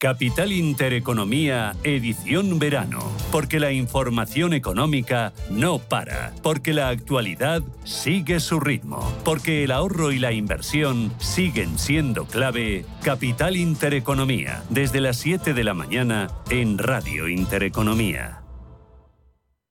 Capital 0.00 0.52
Intereconomía, 0.52 1.74
edición 1.82 2.60
verano. 2.60 3.00
Porque 3.32 3.58
la 3.58 3.72
información 3.72 4.52
económica 4.52 5.32
no 5.50 5.80
para. 5.80 6.32
Porque 6.40 6.72
la 6.72 6.88
actualidad 6.88 7.64
sigue 7.82 8.38
su 8.38 8.60
ritmo. 8.60 9.12
Porque 9.24 9.64
el 9.64 9.72
ahorro 9.72 10.12
y 10.12 10.20
la 10.20 10.30
inversión 10.30 11.12
siguen 11.18 11.80
siendo 11.80 12.26
clave. 12.26 12.86
Capital 13.02 13.56
Intereconomía, 13.56 14.62
desde 14.70 15.00
las 15.00 15.16
7 15.16 15.52
de 15.52 15.64
la 15.64 15.74
mañana 15.74 16.28
en 16.48 16.78
Radio 16.78 17.26
Intereconomía. 17.26 18.44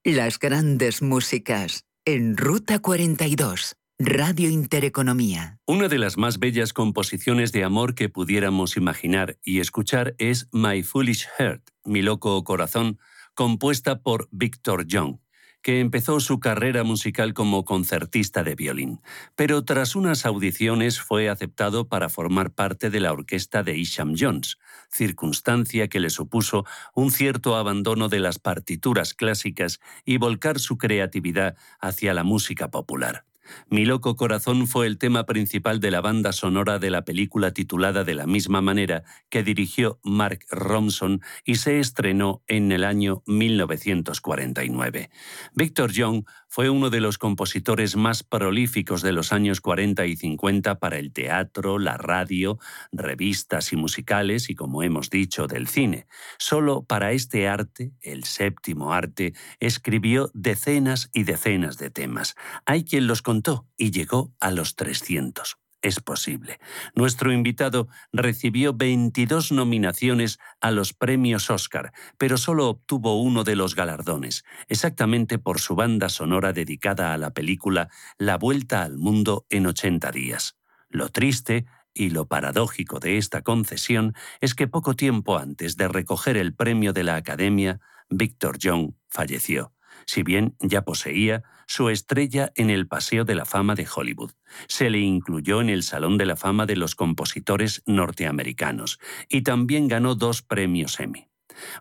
Las 0.04 0.40
grandes 0.40 1.02
músicas 1.02 1.86
en 2.04 2.36
Ruta 2.36 2.80
42. 2.80 3.78
Radio 4.00 4.52
Intereconomía. 4.52 5.58
Una 5.66 5.88
de 5.88 5.98
las 5.98 6.18
más 6.18 6.38
bellas 6.38 6.72
composiciones 6.72 7.52
de 7.52 7.64
amor 7.64 7.96
que 7.96 8.10
pudiéramos 8.10 8.78
imaginar 8.78 9.40
y 9.44 9.60
escuchar 9.60 10.14
es 10.20 10.48
My 10.52 10.84
Foolish 10.84 11.28
Heart, 11.40 11.72
Mi 11.84 12.04
Loco 12.04 12.44
Corazón, 12.44 13.00
compuesta 13.34 14.04
por 14.04 14.30
Victor 14.30 14.86
Young, 14.86 15.18
que 15.64 15.80
empezó 15.80 16.20
su 16.20 16.40
carrera 16.40 16.84
musical 16.84 17.34
como 17.34 17.66
concertista 17.66 18.44
de 18.44 18.54
violín, 18.54 19.02
pero 19.36 19.66
tras 19.66 19.96
unas 19.96 20.28
audiciones 20.28 21.02
fue 21.02 21.28
aceptado 21.28 21.88
para 21.88 22.10
formar 22.10 22.54
parte 22.54 22.92
de 22.92 23.00
la 23.00 23.12
orquesta 23.12 23.64
de 23.64 23.80
Isham 23.80 24.14
Jones, 24.16 24.60
circunstancia 24.92 25.88
que 25.88 26.00
le 26.00 26.12
supuso 26.12 26.66
un 26.94 27.10
cierto 27.10 27.56
abandono 27.56 28.10
de 28.10 28.20
las 28.20 28.38
partituras 28.38 29.16
clásicas 29.16 29.80
y 30.06 30.18
volcar 30.18 30.60
su 30.60 30.78
creatividad 30.78 31.56
hacia 31.80 32.14
la 32.14 32.24
música 32.24 32.70
popular. 32.70 33.26
Mi 33.70 33.86
loco 33.86 34.16
corazón 34.16 34.68
fue 34.68 34.88
el 34.88 34.98
tema 34.98 35.26
principal 35.26 35.80
de 35.80 35.92
la 35.92 36.02
banda 36.02 36.32
sonora 36.32 36.80
de 36.80 36.90
la 36.90 37.04
película 37.04 37.52
titulada 37.52 38.04
de 38.04 38.16
la 38.16 38.28
misma 38.28 38.62
manera 38.62 39.04
que 39.30 39.44
dirigió 39.44 40.00
Mark 40.04 40.40
Ronson 40.50 41.22
y 41.46 41.56
se 41.56 41.80
estrenó 41.80 42.44
en 42.48 42.72
el 42.72 42.84
año 42.84 43.24
1949. 43.26 45.10
Victor 45.54 45.92
Young 45.92 46.26
fue 46.48 46.70
uno 46.70 46.90
de 46.90 47.02
los 47.02 47.18
compositores 47.18 47.96
más 47.96 48.24
prolíficos 48.24 49.02
de 49.02 49.12
los 49.12 49.32
años 49.32 49.62
40 49.62 50.06
y 50.06 50.16
50 50.16 50.80
para 50.80 50.98
el 50.98 51.12
teatro, 51.12 51.80
la 51.80 51.98
radio, 51.98 52.58
revistas 52.92 53.74
y 53.74 53.76
musicales 53.76 54.50
y, 54.50 54.56
como 54.56 54.84
hemos 54.84 55.10
dicho, 55.10 55.48
del 55.48 55.68
cine. 55.68 56.08
Solo 56.38 56.84
para 56.84 57.12
este 57.12 57.48
arte, 57.48 57.92
el 58.02 58.24
séptimo 58.24 58.94
arte, 58.94 59.34
escribió 59.60 60.32
decenas 60.34 61.10
y 61.14 61.24
decenas 61.24 61.78
de 61.78 61.90
temas. 61.90 62.36
Hay 62.66 62.84
quien 62.84 63.08
los 63.08 63.22
contó 63.22 63.68
y 63.78 63.92
llegó 63.92 64.34
a 64.40 64.52
los 64.52 64.76
300 64.76 65.58
es 65.82 66.00
posible. 66.00 66.60
Nuestro 66.96 67.32
invitado 67.32 67.88
recibió 68.12 68.74
22 68.74 69.52
nominaciones 69.52 70.40
a 70.60 70.72
los 70.72 70.94
premios 70.94 71.50
Oscar, 71.50 71.94
pero 72.18 72.38
solo 72.38 72.70
obtuvo 72.70 73.22
uno 73.22 73.44
de 73.44 73.56
los 73.56 73.76
galardones, 73.76 74.44
exactamente 74.68 75.40
por 75.40 75.60
su 75.60 75.76
banda 75.76 76.10
sonora 76.10 76.54
dedicada 76.54 77.14
a 77.14 77.18
la 77.18 77.32
película 77.32 77.90
La 78.18 78.38
Vuelta 78.38 78.84
al 78.84 78.98
Mundo 78.98 79.46
en 79.50 79.68
80 79.68 80.12
días. 80.12 80.58
Lo 80.90 81.10
triste 81.10 81.66
y 81.94 82.10
lo 82.10 82.28
paradójico 82.28 83.00
de 83.00 83.18
esta 83.18 83.42
concesión 83.42 84.14
es 84.42 84.56
que 84.56 84.68
poco 84.68 84.96
tiempo 84.96 85.38
antes 85.38 85.78
de 85.78 85.88
recoger 85.88 86.38
el 86.38 86.54
premio 86.54 86.94
de 86.94 87.04
la 87.04 87.16
Academia, 87.16 87.80
Victor 88.10 88.58
Young 88.58 88.94
falleció 89.10 89.74
si 90.06 90.24
bien 90.24 90.56
ya 90.60 90.84
poseía 90.84 91.44
su 91.68 91.90
estrella 91.90 92.52
en 92.56 92.70
el 92.70 92.88
Paseo 92.88 93.26
de 93.26 93.36
la 93.36 93.46
Fama 93.46 93.76
de 93.76 93.88
Hollywood. 93.94 94.32
Se 94.68 94.90
le 94.90 95.00
incluyó 95.00 95.62
en 95.62 95.70
el 95.70 95.84
Salón 95.84 96.18
de 96.18 96.26
la 96.26 96.36
Fama 96.36 96.66
de 96.66 96.76
los 96.76 96.96
Compositores 96.96 97.84
Norteamericanos 97.86 99.00
y 99.30 99.42
también 99.42 99.88
ganó 99.88 100.16
dos 100.16 100.42
premios 100.42 101.00
Emmy. 101.00 101.28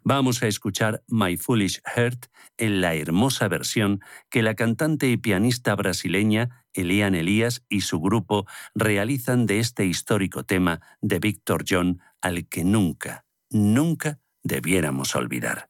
Vamos 0.02 0.42
a 0.42 0.46
escuchar 0.46 1.02
My 1.08 1.36
Foolish 1.36 1.82
Heart 1.84 2.26
en 2.56 2.80
la 2.80 2.94
hermosa 2.94 3.48
versión 3.48 4.00
que 4.30 4.42
la 4.42 4.54
cantante 4.54 5.08
y 5.08 5.16
pianista 5.16 5.74
brasileña 5.74 6.64
Elian 6.72 7.14
Elías 7.14 7.64
y 7.68 7.82
su 7.82 8.00
grupo 8.00 8.46
realizan 8.74 9.46
de 9.46 9.60
este 9.60 9.86
histórico 9.86 10.44
tema 10.44 10.80
de 11.00 11.18
Victor 11.18 11.64
John 11.68 12.00
al 12.20 12.48
que 12.48 12.64
nunca, 12.64 13.24
nunca 13.50 14.20
debiéramos 14.42 15.14
olvidar. 15.14 15.68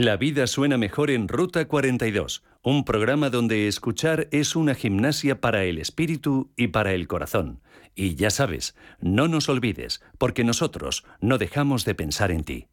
La 0.00 0.16
vida 0.16 0.46
suena 0.46 0.78
mejor 0.78 1.10
en 1.10 1.26
Ruta 1.26 1.66
42, 1.66 2.44
un 2.62 2.84
programa 2.84 3.30
donde 3.30 3.66
escuchar 3.66 4.28
es 4.30 4.54
una 4.54 4.76
gimnasia 4.76 5.40
para 5.40 5.64
el 5.64 5.78
espíritu 5.78 6.52
y 6.56 6.68
para 6.68 6.92
el 6.92 7.08
corazón. 7.08 7.62
Y 7.96 8.14
ya 8.14 8.30
sabes, 8.30 8.76
no 9.00 9.26
nos 9.26 9.48
olvides, 9.48 10.00
porque 10.16 10.44
nosotros 10.44 11.04
no 11.20 11.36
dejamos 11.36 11.84
de 11.84 11.96
pensar 11.96 12.30
en 12.30 12.44
ti. 12.44 12.68